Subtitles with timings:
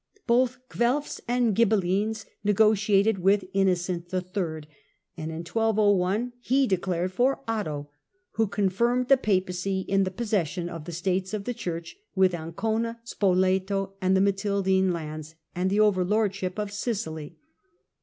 [0.25, 4.63] Both Guelf s and Ghibelines negotiated with Innocent III.,
[5.15, 7.87] and in 1201 he declared for Otto,
[8.31, 12.99] who confirmed the Papacy in the possession of the States of the Church, with Ancona,
[13.03, 17.37] Spoleto, the Matildine lands and the overlordship of Sicily.